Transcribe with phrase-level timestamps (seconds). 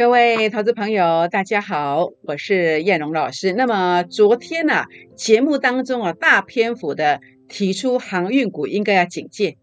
[0.00, 3.52] 各位投资朋友，大家好，我是燕荣老师。
[3.52, 7.20] 那么昨天呢、节目当中啊，大篇幅的
[7.50, 9.58] 提出航运股应该要警戒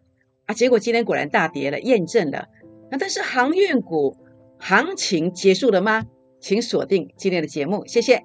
[0.45, 2.45] 啊，结果今天果然大跌了，验证了。
[2.91, 4.15] 那但是航运股
[4.59, 6.05] 行情结束了吗？
[6.39, 8.21] 请锁定今天的节目，谢谢。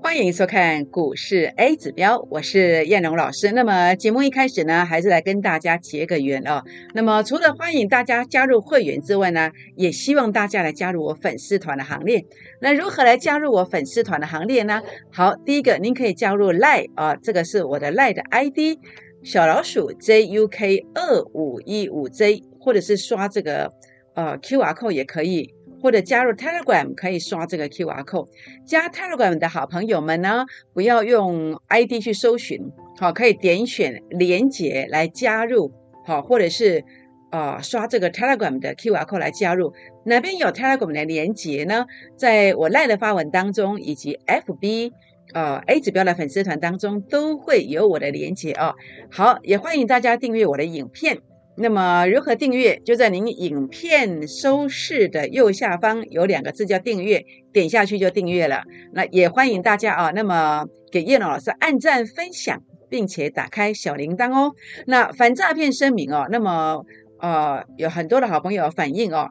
[0.00, 3.50] 欢迎收看股市 A 指标，我是燕荣老师。
[3.52, 6.62] 那么节目一开始呢，还是来跟大家结个缘哦。
[6.94, 12.24] 那么除了欢迎大家加入会员之外呢，也希望大家来加入我粉丝团的行列。
[12.60, 14.80] 那如何来加入我粉丝团的行列呢？
[15.12, 18.78] 好，第一个您可以加入 Lie 啊，这个是我的 Lie 的 ID
[19.24, 23.72] 小老鼠 JUK 二五一五 J，或者是刷这个
[24.14, 25.52] 呃 QR code 也可以。
[25.80, 28.28] 或者加入 Telegram 可以刷这个 QR code。
[28.66, 32.60] 加 Telegram 的好朋友们呢，不要用 ID 去搜寻，
[32.98, 35.72] 好，可以点选连接来加入，
[36.04, 36.84] 好，或者是
[37.30, 39.72] 呃刷这个 Telegram 的 QR code 来加入。
[40.04, 41.86] 哪边有 Telegram 的连接呢？
[42.16, 44.92] 在我赖的发文当中，以及 FB
[45.34, 48.74] 呃 A 指标的粉丝团当中都会有我的连接哦。
[49.10, 51.18] 好，也欢迎大家订阅我的影片。
[51.60, 52.80] 那么如何订阅？
[52.84, 58.62] 就在您影片收视的右下方有两个字叫订阅，点下去就订阅了。
[58.92, 64.52] 那也欢迎大家啊，那么给叶龙老师按赞分享，并且打开小铃铛哦。
[64.86, 66.84] 那反诈骗声明哦，那么
[67.18, 69.30] 呃有很多的好朋友反映哦，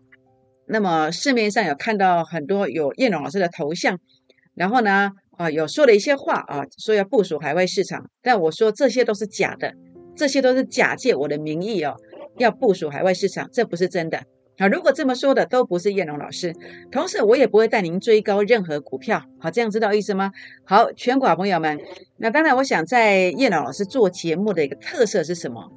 [0.68, 3.98] 那么市面上有看到很多有叶龙老师的头像，
[4.54, 9.74] 然后呢啊有说了一些话啊，说要部署海外市场，但我说这些都是假的，
[10.18, 11.96] 这些都是假借我的名义哦。
[12.38, 14.22] 要部署海外市场，这不是真的
[14.60, 16.52] 好，如果这么说的都不是叶龙老师，
[16.92, 19.22] 同时我也不会带您追高任何股票。
[19.40, 20.32] 好，这样知道意思吗？
[20.66, 21.78] 好，全国朋友们，
[22.18, 25.72] 那当然，我想在叶龙老师做节目的一个特色是什么？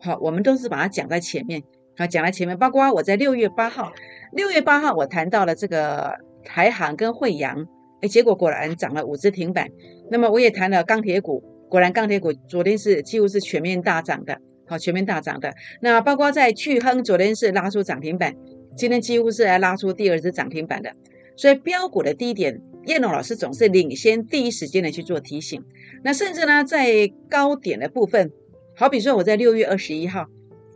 [0.00, 1.62] 好，我们都是把它讲在前面，
[1.96, 2.58] 好，讲在前面。
[2.58, 3.92] 包括我在六月八号，
[4.32, 6.12] 六月八号我谈到了这个
[6.44, 7.68] 台航跟惠阳，
[8.00, 9.68] 哎，结果果然涨了五只停板。
[10.10, 14.40] 那么我也谈了钢铁股，果然钢铁股昨天是几乎是全面大涨的。
[14.68, 18.34] 好，全面大涨的那包括在巨亨昨天是拉出涨停板，
[18.76, 20.92] 今天几乎是来拉出第二只涨停板的。
[21.36, 25.62] 所以标股的低点，叶龙老师总是领先第一时间的去做提醒。
[26.02, 28.30] 那甚至呢，在高点的部分，
[28.76, 30.26] 好比说我在六月二十一号，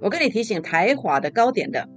[0.01, 1.89] 我跟你提醒台华的高点的，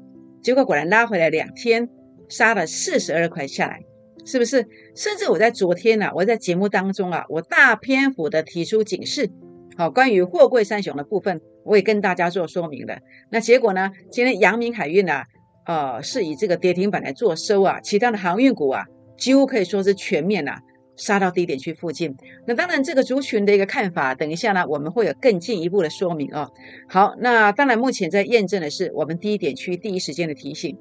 [0.41, 1.87] 结果果然拉回来两天，
[2.27, 3.83] 杀了四十二块下来，
[4.25, 4.65] 是不是？
[4.95, 9.29] 甚至我在昨天啊，我在节目当中啊，我大篇幅的提出警示。
[9.77, 12.97] 好，关于货柜三雄的部分，我也跟大家做说明了。
[13.29, 13.91] 那结果呢？
[14.11, 15.23] 今天阳明海运呢，
[15.65, 18.83] 呃，是以这个跌停板来做收啊，其他的航运股啊，
[19.17, 20.57] 几乎可以说是全面呐，
[20.95, 22.15] 杀到低点去附近。
[22.45, 26.49] 那当然，这个族群的一个看法，等一下呢，我们会有更进一步的说明哦。
[26.87, 30.77] 好，那当然，目前在验证的是我们低点区第一时间的提醒，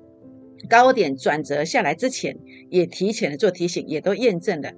[0.69, 2.37] 高点转折下来之前，
[2.69, 4.71] 也提前的做提醒，也都验证了。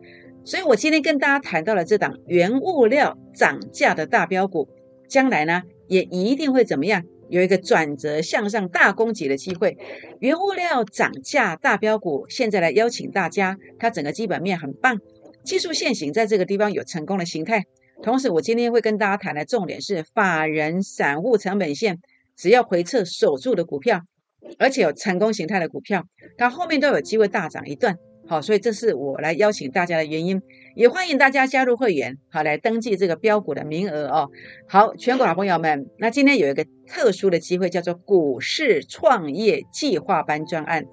[0.44, 4.68] 所以我今天跟大家谈到了这档原物料涨价的大标股，
[5.08, 7.02] 将来呢也一定会怎么样？
[7.28, 9.76] 有一个转折向上大攻击的机会。
[10.20, 14.98] 原物料涨价大标股，现在来邀请大家，它整个基本面很棒，
[15.44, 17.64] 技术线型在这个地方有成功的形态。
[18.02, 21.98] 同时，我今天会跟大家谈的重点是法人散户成本线，
[22.36, 24.02] 只要回撤守住的股票，
[24.58, 26.04] 而且有成功形态的股票，
[26.36, 27.96] 它后面都有机会大涨一段。
[28.28, 30.42] 好，所以这是我来邀请大家的原因，
[30.74, 34.28] 也欢迎大家加入会员，好来登记这个标股的名额哦。
[34.66, 40.84] 好，全国好朋友们，那今天有一个特殊的机会，叫做股市创业计划班专案。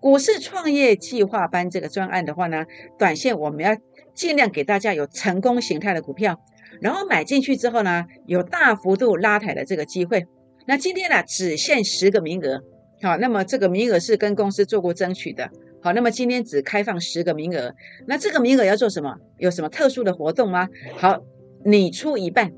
[0.00, 2.64] 股市创业计划班这个专案的话呢，
[2.98, 3.76] 短线我们要
[4.12, 6.40] 尽量给大家有成功形态的股票，
[6.80, 10.24] 然后买进去之后呢，有大幅度拉抬的这个机会。
[10.66, 12.60] 那今天呢，只限十个名额，
[13.02, 15.48] 好，那么这个名额是跟公司做过争取的。
[15.82, 17.74] 好，那么今天只开放十个名额，
[18.06, 19.16] 那这个名额要做什么？
[19.38, 20.68] 有什么特殊的活动吗？
[20.98, 21.18] 好，
[21.64, 22.52] 你出一半，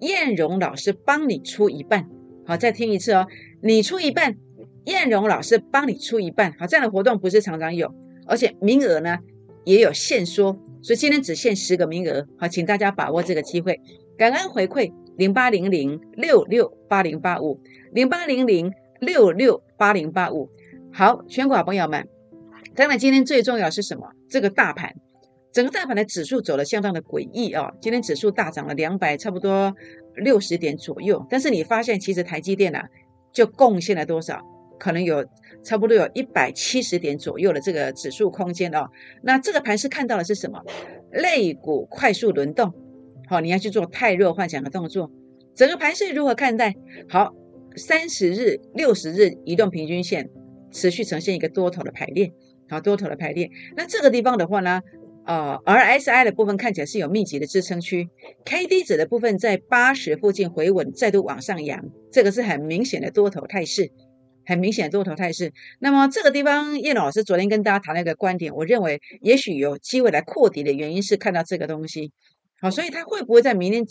[0.00, 2.06] 燕荣老师帮你出一半。
[2.44, 3.26] 好，再听一次哦，
[3.62, 4.36] 你出一半，
[4.84, 6.52] 燕荣老师帮你出一半。
[6.58, 7.90] 好，这样的活动不是常常有，
[8.26, 9.16] 而且名额呢
[9.64, 12.26] 也有限缩，所以今天只限十个名额。
[12.38, 13.80] 好，请大家把握这个机会，
[14.18, 17.58] 感恩回馈零八零零六六八零八五
[17.92, 18.70] 零八零零
[19.00, 20.50] 六六八零八五。
[20.92, 22.06] 好，全国朋友们。
[22.78, 24.08] 当然，今天最重要是什么？
[24.30, 24.94] 这个大盘，
[25.52, 27.72] 整个大盘的指数走的相当的诡异啊！
[27.80, 29.74] 今天指数大涨了两百，差不多
[30.14, 31.26] 六十点左右。
[31.28, 32.88] 但是你发现，其实台积电啊，
[33.32, 34.40] 就贡献了多少？
[34.78, 35.26] 可能有
[35.64, 38.86] 差不多有一百七十点左右的这个指数空间哦。
[39.24, 40.62] 那这个盘是看到的是什么？
[41.10, 42.72] 类股快速轮动，
[43.26, 45.10] 好，你要去做太弱幻想的动作。
[45.56, 46.76] 整个盘是如何看待？
[47.08, 47.34] 好，
[47.74, 50.30] 三十日、六十日移动平均线
[50.70, 52.32] 持续呈现一个多头的排列，
[52.68, 53.50] 好，多头的排列。
[53.76, 54.82] 那这个地方的话呢，
[55.24, 58.08] 呃，RSI 的部分看起来是有密集的支撑区
[58.44, 63.90] ，K D 值的部分在八十附近回稳，再度往上扬，这个是很明显的多头态势，
[64.44, 65.52] 很明显的多头态势。
[65.78, 72.12] 那么这个地方，叶老师昨天跟大家谈了一个观点，我认为也许有机会来扩底的原因是看到这个东西，
[72.60, 73.84] 好，所以它会不会在明天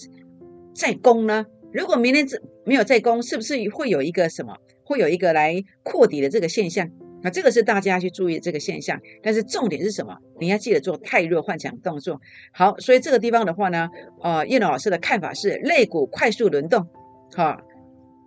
[0.75, 1.45] 再攻呢？
[1.74, 4.56] 如果明天这没有再攻，是不是会有一个什么？
[4.83, 6.89] 会有一个来扩底的这个现象？
[7.24, 9.00] 那这个是大家去注意这个现象。
[9.22, 10.18] 但是重点是什么？
[10.40, 12.19] 你要记得做太弱幻想动作。
[12.52, 13.90] 好，所以这个地方的话呢，
[14.22, 16.88] 呃，叶老师的看法是，肋骨快速轮动，
[17.36, 17.62] 好，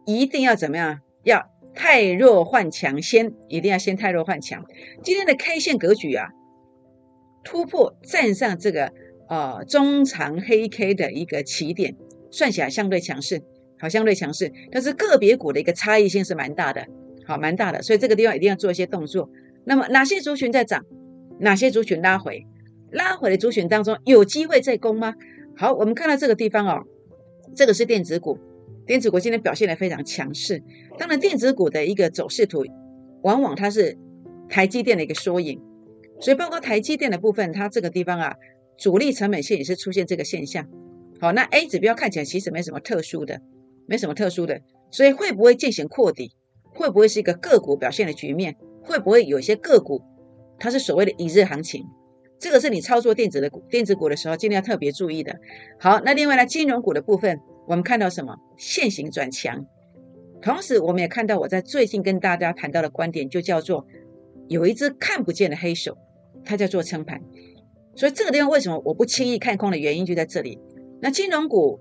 [0.07, 1.01] 一定要怎么样？
[1.25, 4.65] 要太弱换强先，一定要先太弱换强。
[5.03, 6.29] 今天的 K 线格局啊，
[7.45, 8.93] 突破站上这个
[9.29, 11.97] 呃中长黑 K 的一个起点。
[12.33, 13.43] 算起来相对强势，
[13.81, 16.87] 好，相对强势，但是个别股的一个差异性是蛮大的，
[17.31, 19.31] 好，蛮大的，所以这个地方一定要做一些动作。
[19.65, 20.85] 那么哪些族群在涨？
[21.39, 22.45] 哪些族群拉回？
[22.91, 25.15] 拉回的族群当中有机会再攻吗？
[25.57, 26.83] 好，我们看到这个地方哦，
[27.55, 28.37] 这个是电子股，
[28.85, 30.61] 电子股今天表现的非常强势。
[30.99, 32.65] 当然，电子股的一个走势图，
[33.23, 33.97] 往往它是
[34.49, 35.61] 台积电的一个缩影，
[36.19, 38.35] 所以包括台积电的部分，它这个地方啊，
[38.77, 40.67] 主力成本线也是出现这个现象。
[41.21, 43.41] 好，那 A 指标看起来其实没什么特殊的，
[43.87, 44.61] 没什么特殊的，
[44.91, 46.33] 所以会不会进行扩底？
[46.73, 48.57] 会不会是一个个股表现的局面？
[48.83, 50.03] 会不会有些个股
[50.59, 51.85] 它是所谓的一日行情？
[52.39, 55.39] 这个是你操作电子的股、电子股的时候，尽量特别注意的。
[55.79, 58.35] 好，那另外呢，金融股的部分，我们看到什么？
[58.57, 59.67] 现行转强，
[60.41, 63.87] 同时我们也看到我在最近跟大家谈到的观点，就叫做
[64.49, 65.99] 有一只看不见的黑手，
[66.43, 67.21] 它在做撑盘。
[67.95, 70.59] 所以这个地方为什么我不轻易看空的原因就在这里。
[71.03, 71.79] 那金融股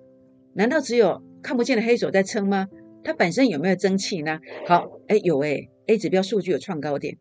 [0.55, 2.67] 难道只有看不见的黑手在撑吗？
[3.03, 4.39] 它本身有没有争气呢？
[4.67, 7.17] 好，哎有哎，A 指标数据有创高点，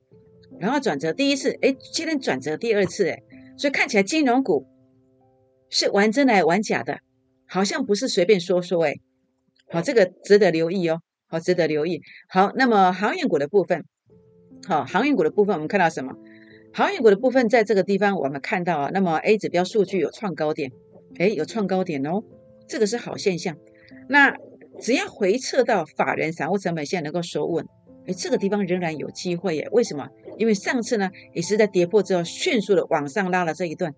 [0.58, 3.22] 然后转折第一次，哎，今天转折第二次，哎，
[3.56, 4.66] 所以看起来金融股
[5.70, 6.98] 是玩真来玩假的，
[7.46, 8.94] 好像不是随便说说，哎，
[9.70, 12.00] 好，这个值得留意哦，好，值得留意。
[12.28, 13.84] 好，那么航运股的部分，
[14.66, 16.14] 好，航运股的部分我们看到什么？
[16.74, 20.70] 航运股的部分在这个地方我们看到啊，那么 A 指标数据有创高点。
[21.19, 22.22] 哎，有创高点哦，
[22.69, 23.56] 这个是好现象。
[24.08, 24.36] 那
[24.80, 27.64] 只要回撤到法人散户成本线能够守稳，
[28.06, 29.69] 哎，这个地方仍然有机会耶。
[29.72, 30.08] 为什么？
[30.36, 33.92] 因为上次呢也是在跌破之后迅速的往上拉了这一段。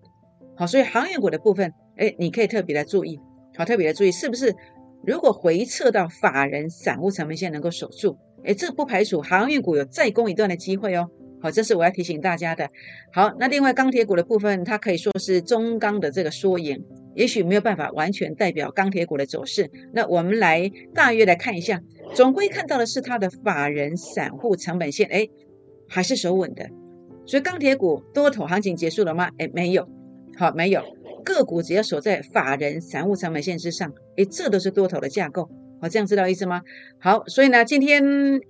[0.55, 3.19] 好，所以航运股的部分，哎，你可以特别来注意，
[3.55, 4.55] 好，特别的注意是不是？
[5.03, 11.07] 如果回撤到法人散户成本线能够守住，哎，这不排除航运股有再攻一段的机会哦。
[11.41, 12.69] 好，这是我要提醒大家的。
[13.11, 16.83] 好，那另外钢铁股的部分，它可以说是中钢的这个缩影。
[17.15, 21.81] 也许没有办法完全代表钢铁股的走势，那我们来大约来看一下，
[22.13, 25.27] 总归看到的是它的法人散户成本线，哎，
[25.87, 26.69] 还是守稳的。
[27.25, 29.29] 所以钢铁股多头行情结束了吗？
[29.37, 29.87] 哎，没有，
[30.37, 30.81] 好，没有。
[31.23, 35.47] 个股只要守在法人散户成本线之上，哎，这都是多头的架构。
[35.79, 36.61] 好，这样知道意思吗？
[36.99, 38.03] 好，所以呢，今天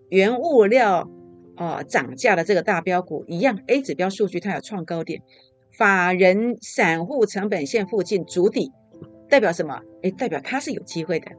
[0.10, 1.10] 原物料
[1.58, 5.22] 哦涨价的这个大标股一样，A 指标数据它有创高点。
[5.82, 8.72] 法人散户成本线附近筑底，
[9.28, 9.80] 代表什么？
[10.04, 11.32] 诶，代表它是有机会的。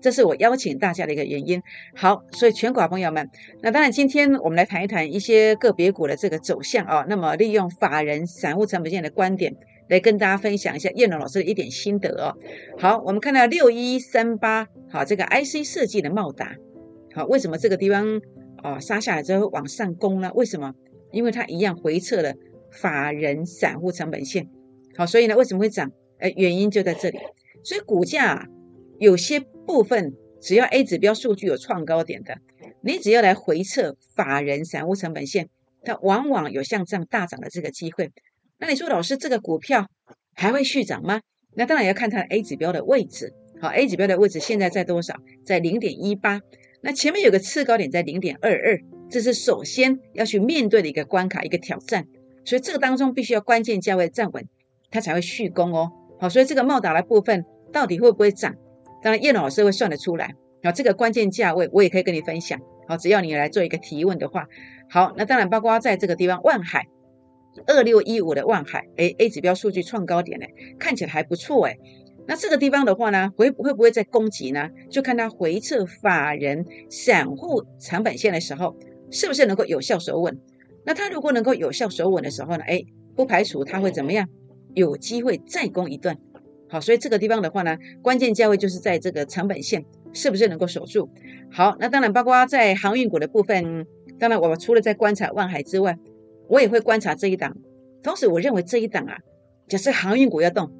[0.00, 1.60] 这是我邀请大家的一个原因。
[1.96, 3.28] 好，所以全国朋友们，
[3.62, 7.04] 那当然今天我们来谈一谈一些个别股的这个走向啊。
[7.08, 9.52] 那么利用法人散户成本线的观点
[9.88, 12.32] 来跟大家分享一下叶龙老师的一点心得哦。
[12.78, 16.54] 好，我们看到六一三八，好，这个 IC 设计的茂达，
[17.12, 18.20] 好，为什么这个地方
[18.62, 20.30] 啊杀下来之后往上攻呢？
[20.36, 20.72] 为什么？
[21.10, 22.32] 因为它一样回撤了。
[22.72, 24.48] 法人散户成本线，
[24.96, 25.90] 好，所以呢，为什么会涨？
[26.18, 27.18] 哎，原因就在这里。
[27.62, 28.48] 所以股价
[28.98, 32.38] 有些部分，只要 A 指标数据有创高点的，
[32.82, 35.48] 你只要来回测法人散户成本线，
[35.82, 38.10] 它往往有像这样大涨的这个机会。
[38.58, 39.88] 那你说，老师，这个股票
[40.34, 41.20] 还会续涨吗？
[41.54, 43.32] 那当然要看它的 A 指标的位置。
[43.60, 45.14] 好，A 指标的位置现在在多少？
[45.44, 46.40] 在零点一八。
[46.82, 52.06] 那前面有个次高点在零点二二，这是首先要去面对的一个关卡，一个挑战。
[52.44, 54.46] 所以这个当中必须要关键价位站稳，
[54.90, 55.90] 它才会续攻哦。
[56.18, 58.54] 好，所以这个茂达的部分到底会不会涨？
[59.02, 60.34] 当然叶老师会算得出来。
[60.62, 62.60] 好，这个关键价位我也可以跟你分享。
[62.86, 64.46] 好，只要你来做一个提问的话，
[64.90, 66.86] 好，那当然包括在这个地方万海
[67.66, 70.46] 二六一五的万海，哎，A 指标数据创高点呢，
[70.78, 71.76] 看起来还不错哎。
[72.26, 74.68] 那这个地方的话呢，会会不会再攻击呢？
[74.90, 78.76] 就看它回撤法人散户成本线的时候，
[79.10, 80.38] 是不是能够有效守稳？
[80.84, 82.82] 那它如果能够有效守稳的时候呢，哎，
[83.14, 84.28] 不排除它会怎么样，
[84.74, 86.16] 有机会再攻一段。
[86.68, 91.08] 好，所以这个地方的话呢，关键价位就是在这个成本线是不是能够守住？
[91.50, 93.86] 好，那当然包括在航运股的部分，
[94.18, 95.98] 当然我除了在观察万海之外，
[96.48, 97.56] 我也会观察这一档。
[98.02, 99.16] 同时，我认为这一档啊，
[99.68, 100.70] 假设航运股要动。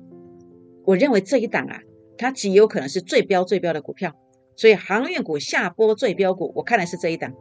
[0.87, 1.81] 我认为这一档啊，
[2.17, 4.15] 它极有可能是最标最标的股票，
[4.57, 7.33] 所以航运股下波最标股，我看的是这一档，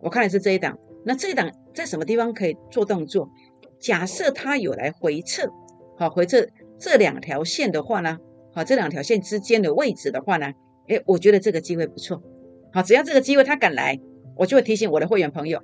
[0.00, 0.76] 我看的是这一档。
[1.04, 3.28] 那这档在什么地方可以做动作？
[3.78, 5.48] 假设它有来回撤，
[5.96, 6.46] 好回撤
[6.78, 8.18] 这两条线的话呢，
[8.52, 10.52] 好这两条线之间的位置的话呢，
[10.88, 12.22] 诶，我觉得这个机会不错。
[12.72, 13.98] 好，只要这个机会它敢来，
[14.36, 15.62] 我就会提醒我的会员朋友，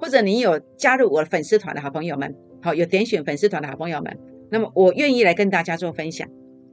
[0.00, 4.18] 或者你有加入我的粉丝团的好朋友们，好有点选粉丝团的好朋友们，
[4.50, 6.26] 那么我愿意来跟大家做分享。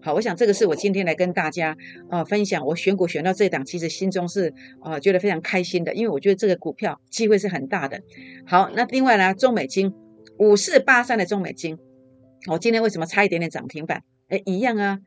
[0.05, 1.75] 好，我想这个是我今天来跟大家
[2.11, 7.99] 啊分享，我选股选到这档，其实心中是啊觉得非常开心的，因为我觉得这个股票机会是很大的。
[8.45, 9.91] 好，那另外呢，中美金
[10.37, 11.75] 五四八三的中美金，
[12.51, 14.03] 我今天为什么差一点点涨停板？
[14.27, 14.99] 哎，一样啊，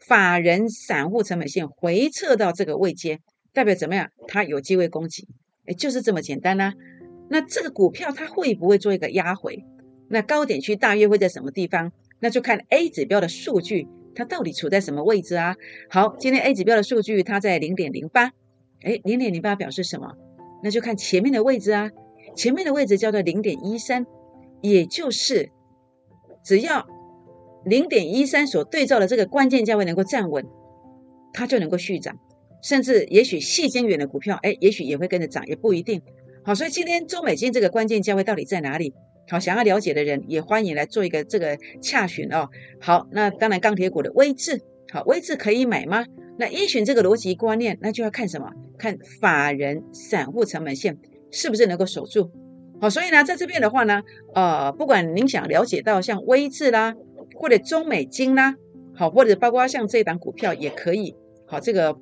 [0.00, 3.20] 法人散户成本线回撤到这个位阶，
[3.52, 4.10] 代表怎么样？
[4.26, 5.28] 它有机会攻击，
[5.66, 6.74] 哎，就是这么简单啦。
[7.28, 9.64] 那这个股票它会不会做一个压回？
[10.08, 11.92] 那高点区大约会在什么地方？
[12.18, 13.86] 那就看 A 指标的数据。
[14.14, 15.54] 它到底处在什么位置啊？
[15.88, 18.32] 好，今天 A 指标的数据它在零点零八，
[18.82, 20.12] 哎，零点零八表示什么？
[20.62, 21.90] 那就看前面的位置啊，
[22.36, 24.04] 前面的位置叫做零点一三，
[24.60, 25.50] 也就是
[26.44, 26.86] 只要
[27.64, 30.44] 零点一三所对照的这个关键价位能够站稳，
[31.32, 32.18] 它就能够续涨，
[32.62, 36.02] 甚至也许细晶远的股票，哎，也许也会跟着涨，也不一定。
[36.44, 38.92] 好，所以今天中美金这个关键价位到底在哪里？
[39.30, 42.48] 好，想要了解的人也欢迎来做一个这个洽询哦。
[42.80, 44.60] 好，那当然钢铁股的微智，
[44.90, 46.04] 好，微智可以买吗？
[46.36, 48.50] 那依循这个逻辑观念，那就要看什么？
[48.76, 50.98] 看法人散户成本线
[51.30, 52.28] 是不是能够守住？
[52.80, 54.02] 好，所以呢，在这边的话呢，
[54.34, 56.96] 呃，不管您想了解到像威智啦，
[57.36, 58.56] 或者中美金啦，
[58.96, 61.14] 好，或者包括像这档股票也可以。
[61.46, 61.96] 好，这个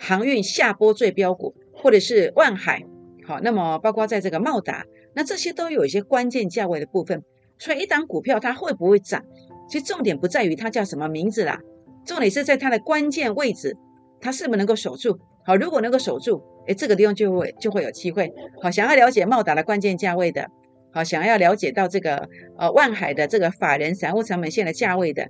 [0.00, 2.82] 航运下波最标股，或者是万海，
[3.24, 4.84] 好，那么包括在这个茂达。
[5.14, 7.22] 那这些都有一些关键价位的部分，
[7.58, 9.24] 所以一档股票它会不会涨，
[9.68, 11.58] 其实重点不在于它叫什么名字啦，
[12.04, 13.76] 重点是在它的关键位置，
[14.20, 15.18] 它是不是能够守住？
[15.44, 18.32] 好，如果能够守住，哎，这个地方就会就会有机会。
[18.62, 20.46] 好，想要了解茂达的关键价位的，
[20.92, 25.28] 好，想要了解到这个呃万海的这个法人散户成本线的价位的，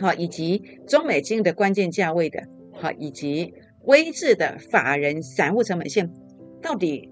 [0.00, 6.10] 好，以及中美金的关键价位的，好，以及微智的法人散户成本线
[6.60, 7.08] 到底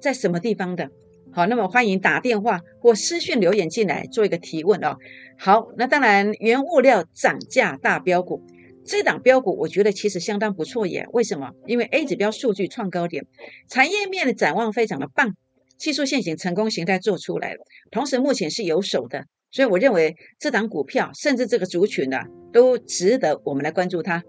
[0.00, 0.88] 在什么地方的？
[1.36, 4.96] 好，那么欢迎打电话或私讯留言进来做一个提问哦。
[5.36, 8.42] 好，那当然原物料涨价大标股，
[8.86, 11.06] 这档标股我觉得其实相当不错耶。
[11.12, 11.50] 为什么？
[11.66, 13.26] 因为 A 指标数据创高点，
[13.68, 15.34] 产业面的展望非常的棒，
[15.76, 17.58] 技术线型成功形态做出来了，
[17.90, 24.22] 同时目前是有手的，所以我认为这档股票甚至这个族群呢，都值得我们来关注它。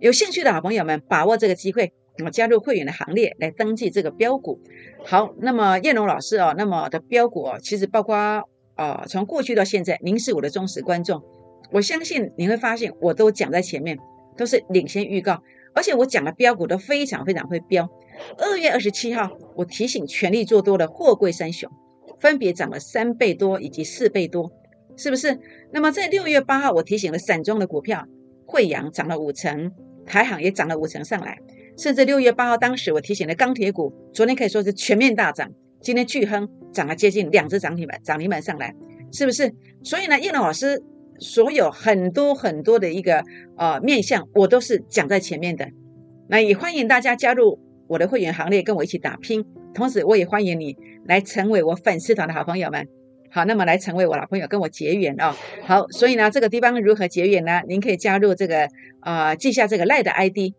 [0.00, 1.92] 有兴趣的好朋友们，把握这个机会。
[2.18, 4.60] 那么加入会员的行列来登记这个标股。
[5.04, 8.16] 好，那么叶龙老师哦，那么的标股哦，其实包括
[8.74, 11.22] 啊，从过去到现在，您是我的忠实观众，
[11.70, 13.98] 我相信你会发现我都讲在前面，
[14.36, 15.42] 都是领先预告，
[15.74, 17.88] 而且我讲的标股都非常非常会标。
[18.38, 21.70] 二月二十七号，我提醒全力做多的货柜三雄，
[22.18, 24.50] 分别涨了三倍多以及四倍多，
[24.96, 25.38] 是不是？
[25.70, 28.06] 那么在六月八号，我提醒了散装的股票，
[28.46, 29.70] 惠阳涨了五成，
[30.06, 31.38] 台行也涨了五成上来。
[31.76, 35.50] 甚至六月八号，当时我提醒的钢铁股，昨天可以说是全面大涨。
[35.80, 38.74] 今天巨亨涨了接近两只涨停板，涨停板上来，
[39.12, 39.52] 是不是？
[39.84, 40.82] 所以呢，叶龙老师
[41.18, 43.22] 所有很多很多的一个
[43.56, 45.68] 呃面向，我都是讲在前面的。
[46.28, 49.44] 那也欢迎大家加入我的会员行列，跟我一起打拼。
[49.74, 52.88] 同时，我也欢迎你来成为我粉丝团的好朋友们。
[53.30, 55.34] 好，那么来成为我老朋友，跟我结缘哦。
[55.62, 57.60] 好，所以呢，这个地方如何结缘呢？
[57.68, 58.66] 您可以加入这个
[59.00, 60.54] 啊，记下这个赖的 ID。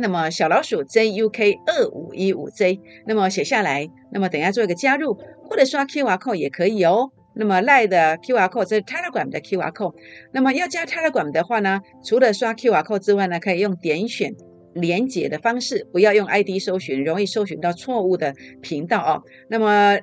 [0.00, 5.14] 那么小老鼠 JUK 二五一五 J，那么写下来，那么等下做一个加入，
[5.44, 7.10] 或者刷 QR code 也可以哦。
[7.34, 9.94] 那么赖的 QR code 这是 Telegram 的 QR code，
[10.32, 14.34] 那么要加 Telegram 的话呢，除了刷 QR code 之外呢，可以用点选
[14.74, 19.22] 连接的方式，不要用 ID 搜寻，容易搜寻到错误的频道哦。
[19.48, 19.98] 那么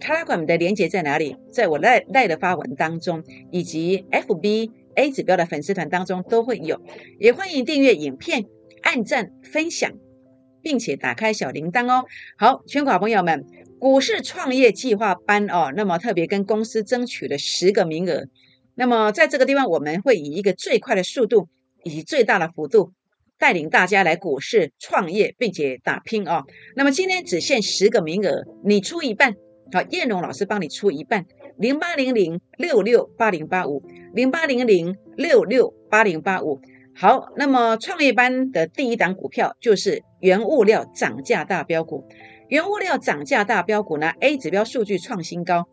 [0.00, 1.36] Telegram 的连接在哪里？
[1.52, 6.80] 在我赖赖的发文当中，以及 FB A 指标的粉丝团当中都会有，
[7.20, 8.44] 也欢迎订阅影片。
[8.82, 9.90] 按赞、分享，
[10.62, 12.04] 并且打开小铃铛哦。
[12.36, 13.44] 好，全国好朋友们，
[13.78, 18.26] 股市创业计划班哦，那么特别跟公司争取了十个名额。
[18.74, 21.48] 那么在这个地方，我们会以一个最快的速度，
[21.82, 22.92] 以最大的幅度，
[23.38, 26.44] 带领大家来股市创业，并且打拼哦。
[26.76, 29.34] 那么今天只限十个名额，你出一半，
[29.72, 33.82] 好，燕荣老师帮你出一半，零八零零六六八零八五，
[34.14, 36.60] 零八零零六六八零八五。
[37.00, 42.04] 好，那么创业班的第一档股票就是原物料涨价大标股。
[42.48, 45.68] 原物料涨价大标股呢？A 指标数据创新高，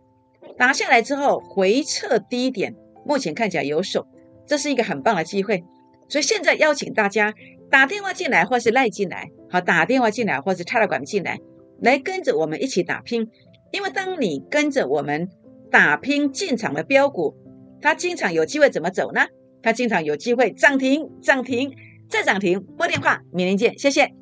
[0.55, 4.05] 打下来之后回撤低点，目前看起来有手，
[4.45, 5.63] 这是一个很棒的机会。
[6.07, 7.33] 所以现在邀请大家
[7.71, 11.39] 打电话进来，或是赖进来，好，打电话进来，或是插了管进来，
[11.81, 13.27] 来跟着我们一起打拼。
[13.71, 15.27] 因为当你跟着我们
[15.71, 17.35] 打拼进场的标股，
[17.81, 19.25] 它经常有机会怎么走呢？
[19.65, 21.75] 它经常有机会涨停、涨停
[22.07, 22.61] 再涨停。
[22.77, 24.13] 拨电话，明天见，谢谢。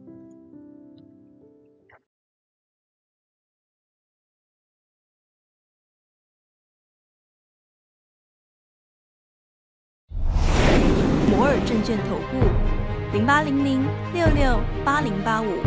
[11.29, 12.37] 摩尔证券投顾
[13.11, 13.81] 零八零零
[14.13, 15.57] 六六八零八五。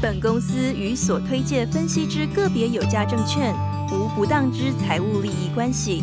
[0.00, 3.54] 本公司与所推介分析之个别有价证券
[3.92, 6.02] 无不当之财务利益关系。